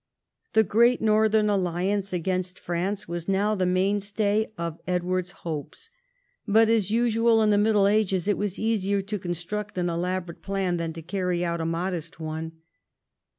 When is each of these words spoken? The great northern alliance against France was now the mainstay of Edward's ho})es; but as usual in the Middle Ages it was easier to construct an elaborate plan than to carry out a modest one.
The 0.53 0.63
great 0.63 0.99
northern 0.99 1.47
alliance 1.47 2.11
against 2.11 2.57
France 2.57 3.07
was 3.07 3.27
now 3.27 3.53
the 3.53 3.67
mainstay 3.67 4.51
of 4.57 4.79
Edward's 4.87 5.31
ho})es; 5.45 5.91
but 6.47 6.69
as 6.69 6.89
usual 6.89 7.39
in 7.43 7.51
the 7.51 7.57
Middle 7.59 7.85
Ages 7.85 8.27
it 8.27 8.35
was 8.35 8.57
easier 8.57 9.03
to 9.03 9.19
construct 9.19 9.77
an 9.77 9.91
elaborate 9.91 10.41
plan 10.41 10.77
than 10.77 10.91
to 10.93 11.03
carry 11.03 11.45
out 11.45 11.61
a 11.61 11.65
modest 11.67 12.19
one. 12.19 12.53